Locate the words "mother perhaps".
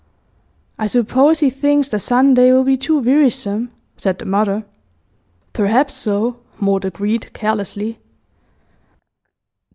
4.25-5.93